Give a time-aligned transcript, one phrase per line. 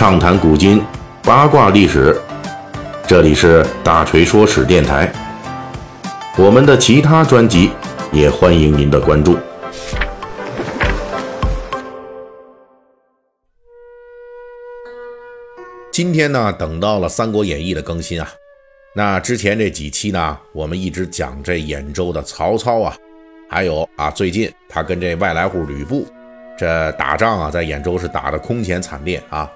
[0.00, 0.82] 畅谈古今，
[1.22, 2.18] 八卦历史。
[3.06, 5.12] 这里是大锤说史电台。
[6.38, 7.70] 我们的其他专辑
[8.10, 9.36] 也欢迎您的关注。
[15.92, 18.26] 今天呢，等到了《三国演义》的更新啊。
[18.94, 22.96] 那之前这几期呢，我们一直讲这兖州的曹操啊，
[23.50, 26.06] 还有啊，最近他跟这外来户吕布
[26.56, 29.46] 这打仗啊，在兖州是打得空前惨烈啊。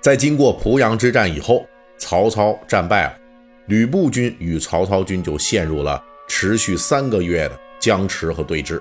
[0.00, 1.66] 在经过濮阳之战以后，
[1.98, 3.18] 曹操战败了，
[3.66, 8.80] 吕布军与曹操军就陷入了持续三个月的僵持和对峙，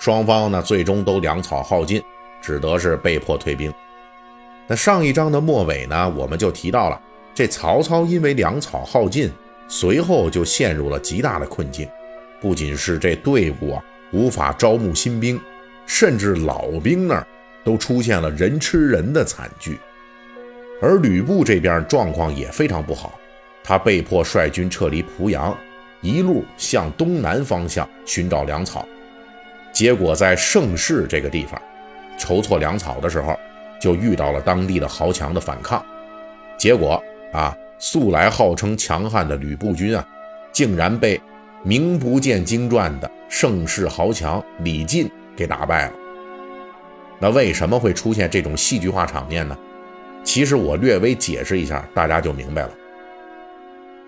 [0.00, 2.02] 双方呢最终都粮草耗尽，
[2.42, 3.72] 只得是被迫退兵。
[4.66, 7.00] 那上一章的末尾呢，我们就提到了。
[7.34, 9.30] 这曹操因为粮草耗尽，
[9.68, 11.88] 随后就陷入了极大的困境。
[12.40, 15.40] 不仅是这队伍啊无法招募新兵，
[15.86, 17.24] 甚至老兵那儿
[17.62, 19.78] 都出现了人吃人的惨剧。
[20.80, 23.18] 而吕布这边状况也非常不好，
[23.64, 25.56] 他被迫率军撤离濮阳，
[26.00, 28.86] 一路向东南方向寻找粮草。
[29.72, 31.60] 结果在盛世这个地方
[32.18, 33.38] 筹措粮草的时候，
[33.80, 35.84] 就遇到了当地的豪强的反抗，
[36.56, 37.02] 结果。
[37.30, 40.02] 啊，素来号称强悍的吕布军啊，
[40.50, 41.20] 竟然被
[41.62, 45.92] 名不见经传的盛世豪强李进给打败了。
[47.18, 49.54] 那为什么会出现这种戏剧化场面呢？
[50.28, 52.70] 其实我略微解释一下，大家就明白了。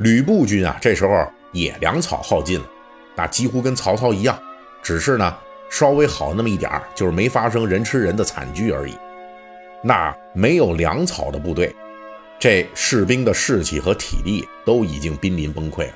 [0.01, 2.67] 吕布军啊，这时候也粮草耗尽了，
[3.17, 4.39] 那几乎跟曹操一样，
[4.83, 5.35] 只是呢
[5.71, 8.93] 稍微好那么一点就是没发生人吃人的惨剧而已。
[9.83, 11.75] 那没有粮草的部队。
[12.39, 15.95] 这士兵的士气和体力都已经濒临崩溃了。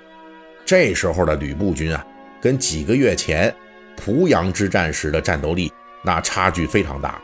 [0.65, 2.03] 这时候的吕布军啊，
[2.41, 3.55] 跟几个月前
[3.95, 5.71] 濮阳之战时的战斗力
[6.03, 7.21] 那差距非常大。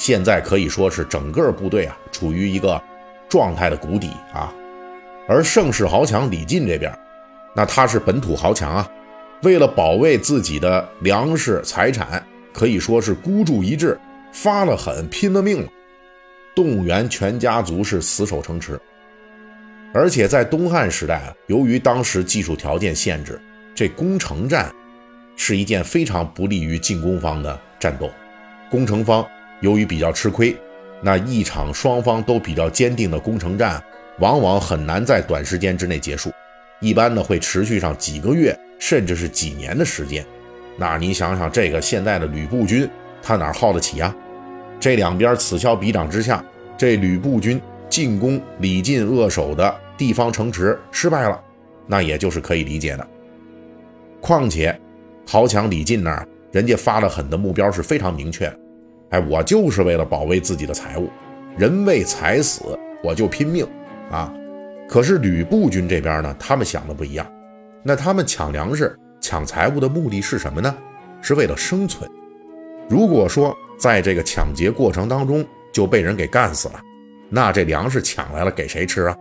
[0.00, 2.82] 现在可以说是整个部队啊处于一个
[3.28, 4.50] 状态的谷底啊。
[5.28, 6.90] 而盛世豪强李靖这边，
[7.54, 8.90] 那他是本土豪强啊，
[9.42, 13.94] 为了保卫自己的粮食财产，可以说是孤注一掷，
[14.32, 15.68] 发了狠，拼了命了。
[16.56, 18.80] 动员全家族是死守城池，
[19.92, 23.38] 而且在东汉时代啊，由于当时技术条件限制，
[23.74, 24.72] 这攻城战
[25.36, 28.10] 是一件非常不利于进攻方的战斗。
[28.70, 29.26] 攻城方
[29.60, 30.56] 由于比较吃亏，
[31.02, 33.82] 那一场双方都比较坚定的攻城战，
[34.18, 36.30] 往往很难在短时间之内结束，
[36.80, 40.24] 一般呢会持续上几个月，甚至是几年的时间。
[40.76, 42.88] 那你想想，这个现在的吕布军，
[43.22, 44.14] 他哪耗得起呀？
[44.78, 46.42] 这两边此消彼长之下，
[46.78, 51.38] 这吕布军进攻李靖扼守的地方城池失败了，
[51.86, 53.06] 那也就是可以理解的。
[54.22, 54.78] 况且
[55.26, 58.59] 豪强李靖那儿，人家发了狠的目标是非常明确的，
[59.10, 61.08] 哎，我就是为了保卫自己的财物，
[61.56, 63.66] 人为财死，我就拼命
[64.10, 64.32] 啊！
[64.88, 67.26] 可是吕布军这边呢，他们想的不一样，
[67.82, 70.76] 那他们抢粮食、抢财物的目的是什么呢？
[71.20, 72.08] 是为了生存。
[72.88, 76.80] 如果说在这个抢劫过程当中就被人给干死了，
[77.28, 79.16] 那这粮食抢来了给谁吃啊？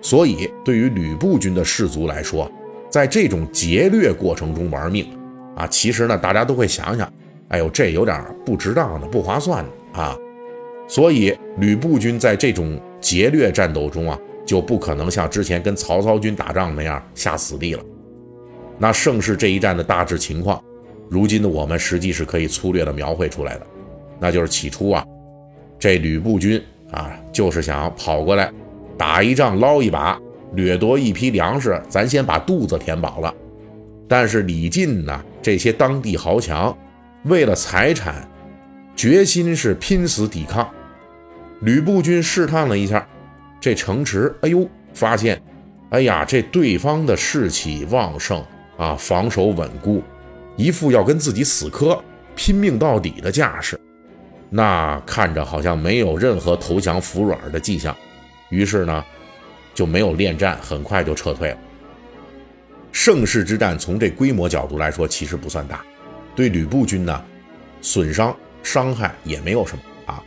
[0.00, 2.50] 所以对于吕布军的士卒来说，
[2.90, 5.06] 在这种劫掠过程中玩命
[5.54, 7.10] 啊，其实呢大家都会想想，
[7.48, 10.16] 哎呦这有点不值当的、不划算的啊。
[10.88, 17.82] 所以吕布军在这种劫掠战斗中啊，就不可能像之前跟曹操军打仗那样下死地了。
[18.78, 20.62] 那盛世这一战的大致情况。
[21.08, 23.66] 如今的我们实际是可以粗略的描绘出来的，
[24.18, 25.06] 那就是起初啊，
[25.78, 28.52] 这吕布军啊，就是想跑过来
[28.98, 30.20] 打一仗捞一把，
[30.54, 33.32] 掠夺一批粮食，咱先把肚子填饱了。
[34.08, 36.76] 但是李靖呢，这些当地豪强
[37.26, 38.26] 为了财产，
[38.94, 40.68] 决心是拼死抵抗。
[41.60, 43.04] 吕布军试探了一下
[43.60, 45.42] 这城池，哎呦，发现，
[45.90, 48.44] 哎呀，这对方的士气旺盛
[48.76, 50.04] 啊，防守稳固。
[50.56, 52.00] 一副要跟自己死磕、
[52.36, 53.78] 拼命到底的架势，
[54.48, 57.94] 那看着好像没有任何投降服软的迹象，
[58.50, 59.04] 于是呢，
[59.74, 61.58] 就没有恋战，很快就撤退了。
[62.92, 65.84] 盛世之战从这规模角度来说，其实不算大，
[66.36, 67.24] 对吕布军呢，
[67.82, 70.22] 损伤伤害也没有什么啊。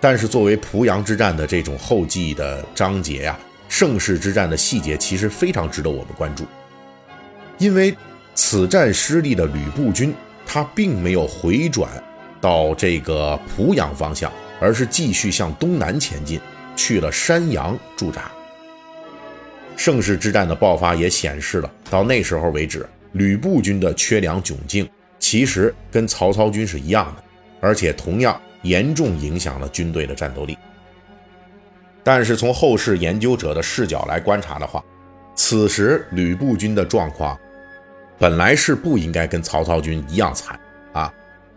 [0.00, 3.38] 但是作为濮阳之战的这种后继的章节呀，
[3.68, 6.44] 盛世之战的细节其实非常值得我们关注，
[7.56, 7.96] 因为。
[8.34, 10.14] 此战失利的吕布军，
[10.46, 12.02] 他并没有回转
[12.40, 16.40] 到这个濮阳方向，而是继续向东南前进，
[16.74, 18.32] 去了山阳驻扎。
[19.76, 24.88] 盛世之战的爆发也显示了，到那时候为止，吕布军的缺粮窘境
[25.32, 27.24] 其实跟曹操军是一样的，
[27.58, 30.58] 而且同样严重影响了军队的战斗力。
[32.04, 34.84] 但是从后世研究者的视角来观察的话，
[35.34, 37.34] 此时吕布军的状况
[38.18, 40.60] 本来是不应该跟曹操军一样惨
[40.92, 41.10] 啊！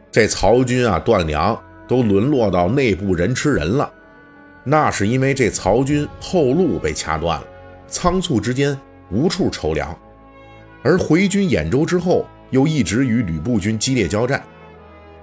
[0.10, 3.92] 这曹军啊断粮都沦落到内部人吃人了，
[4.64, 7.48] 那是因为这曹军后路被掐断了，
[7.90, 8.80] 仓促之间
[9.12, 9.94] 无处筹粮，
[10.82, 12.26] 而回军兖州之后
[12.56, 14.42] 又一直与吕布军激烈交战，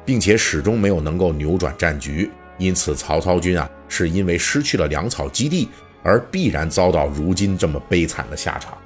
[0.05, 5.69] 并且始终没有能够扭转战局，因此曹操军啊是因为失去了粮草基地。
[6.05, 8.77] 而必然遭到如今这么悲惨的下场。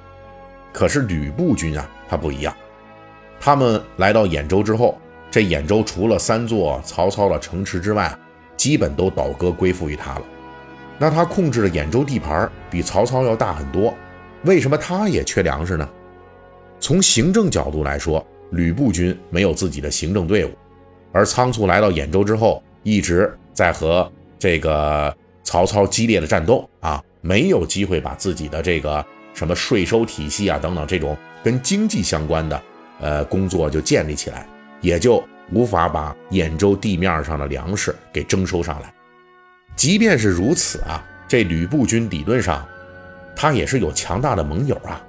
[0.71, 2.55] 可是吕布军啊，他不一样。
[3.39, 5.01] 他们来到兖州之后，
[5.31, 8.15] 这兖州除了三座曹操的城池之外，
[8.55, 10.21] 基本都倒戈归附于他了。
[10.99, 13.91] 那他控制的兖州地盘比曹操要大很多，
[14.43, 15.89] 为什么他也缺粮食呢？
[16.79, 20.51] 从行政角度来说，吕布军没有自己的行政队伍，
[21.11, 27.03] 而仓促来到兖州之后，一直在和这个曹操激烈的战斗啊。
[27.19, 29.03] 没有机会把自己的这个
[29.33, 32.61] 什么税收体系啊等等这种跟经济相关的
[33.01, 34.47] 呃工作就建立起来，
[34.79, 35.21] 也就
[35.51, 38.93] 无法把兖州地面上的粮食给征收上来。
[39.75, 42.65] 即便是如此啊，这吕布军理论上
[43.35, 45.03] 他也是有强大的盟友啊，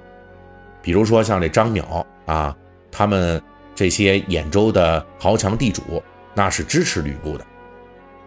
[0.81, 2.53] 比如说像这张邈啊，
[2.91, 3.41] 他们
[3.75, 6.03] 这些兖州的豪强地主
[6.33, 7.45] 那是支持吕布的。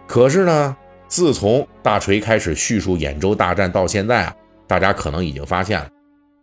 [0.07, 0.75] 可是呢？
[1.05, 5.87] 自从大锤开始叙述兖州大战到现在啊，大家可能已经发现了，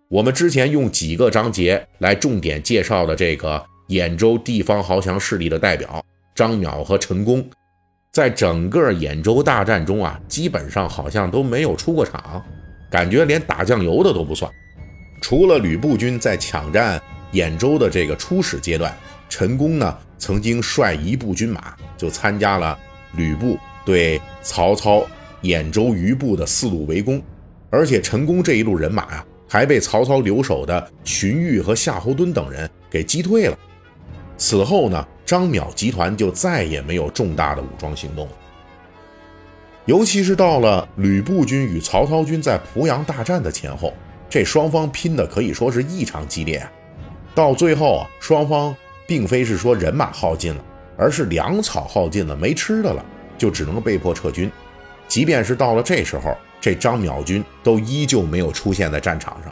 [0.09, 6.01] 我们之前用几个章节来重点介绍的这个兖州地方豪强势力的代表
[6.37, 7.45] 张邈和陈宫，
[8.13, 12.41] 在整个兖州大战中啊，基本上好像都没有出过场，
[12.89, 14.49] 感觉连打酱油的都不算。
[15.21, 17.03] 除了吕布军在抢占
[17.33, 18.95] 兖州的这个初始阶段，
[19.29, 22.79] 陈宫呢曾经率一部军马就参加了
[23.13, 23.59] 吕布。
[23.83, 25.05] 对曹操
[25.43, 27.21] 兖州余部的四路围攻，
[27.71, 33.59] 而且陈宫这一路人马啊，还被曹操留守的荀彧和夏侯惇等人给击退了。
[34.37, 38.33] 此后呢，张邈集团就再也没有重大的武装行动了。
[39.87, 43.95] 尤其是到了吕布军与曹操军在濮阳大战的前后，
[44.29, 46.71] 这双方拼的可以说是异常激烈啊。
[47.35, 48.75] 到最后啊，双方
[49.07, 50.65] 并非是说人马耗尽了，
[50.97, 53.05] 而是粮草耗尽了，没吃的了。
[53.39, 54.53] 就只能被迫撤军，
[55.09, 59.51] 即便是到了这时候，这张邈军都依旧没有出现在战场上。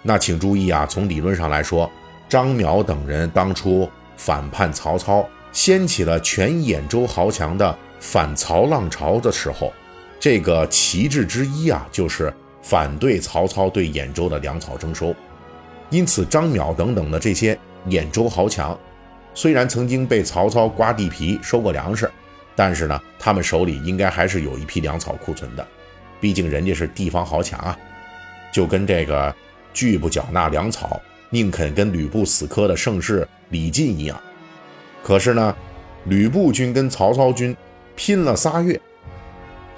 [0.00, 1.90] 那请注意啊，从理论上来说，
[2.30, 3.86] 张邈等人当初
[4.16, 5.22] 反叛曹操，
[5.52, 9.70] 掀起了全兖州豪强的反曹浪潮的时候，
[10.18, 12.32] 这个旗帜之一啊，就是
[12.62, 15.14] 反对曹操对兖州的粮草征收。
[15.92, 17.56] 因此，张邈等等的这些
[17.86, 18.76] 兖州豪强，
[19.32, 22.10] 虽然曾经被曹操刮地皮收过粮食。
[22.54, 25.66] 但是呢，他们手里应该还是有一批粮草库存的，
[26.20, 27.78] 毕竟人家是地方豪强啊，
[28.52, 29.34] 就跟这个
[29.72, 31.00] 拒不缴纳粮草，
[31.30, 34.20] 宁肯跟吕布死磕的盛世李靖一样。
[35.02, 35.56] 可是呢，
[36.04, 37.56] 吕布军跟曹操军
[37.96, 38.78] 拼了仨月，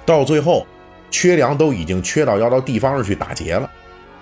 [0.05, 0.67] 到最后
[1.09, 3.71] 缺粮都已经缺到要到地方上去打劫了。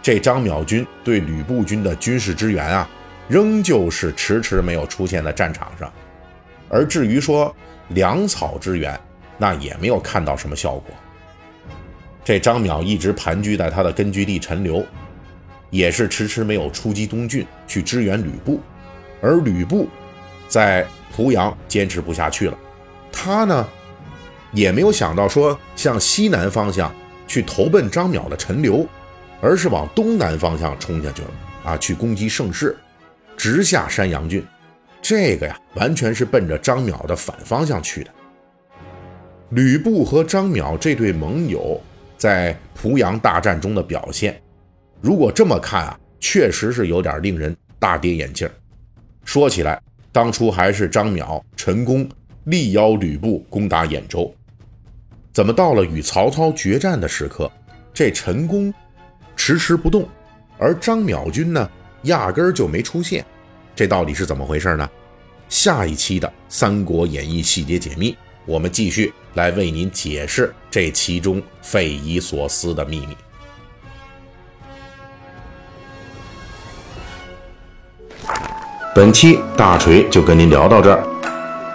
[0.04, 2.88] 这张邈军对吕布军的军事支援啊，
[3.30, 5.90] 仍旧是迟迟没有出现在战场上。
[6.68, 7.56] 而至于说，
[7.88, 9.00] 粮草支援，
[9.38, 10.94] 那也没有看到什么效果。
[12.22, 14.86] 这张邈一直盘踞在他的根据地陈留，
[15.70, 18.60] 也是迟迟没有出击东郡去支援吕布。
[19.22, 19.88] 而吕布
[20.50, 20.86] 在
[21.16, 22.58] 濮阳坚持不下去了，
[23.10, 23.66] 他呢
[24.52, 26.94] 也没有想到说向西南方向
[27.26, 28.86] 去投奔张邈的陈留，
[29.44, 31.32] 而是往东南方向冲下去了
[31.66, 32.78] 啊，去攻击盛世，
[33.36, 34.42] 直下山阳郡。
[35.02, 38.12] 这个呀，完全是奔着张邈的反方向去的。
[39.50, 41.80] 吕布和张邈这对盟友
[42.18, 44.42] 在濮阳大战中的表现，
[45.02, 48.50] 如果这么看啊，确实是有点令人大跌眼镜。
[49.26, 49.78] 说起来，
[50.14, 52.08] 当初还是张邈、陈宫
[52.46, 54.34] 力邀吕布攻打兖州，
[55.34, 57.52] 怎么到了与曹操决战的时刻，
[57.94, 58.74] 这陈宫
[59.36, 60.08] 迟迟不动，
[60.58, 61.70] 而张淼军呢，
[62.04, 63.26] 压根儿就没出现。
[63.76, 64.90] 这到底是怎么回事呢？
[65.50, 73.18] 下一期的《三国演义》细节解密，我们继续来为您解释这其中匪夷所思的秘密。
[78.96, 81.04] 本期大锤就跟您聊到这儿，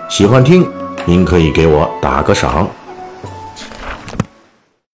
[0.08, 0.68] 喜欢听
[1.04, 2.68] 您可以给我打个赏。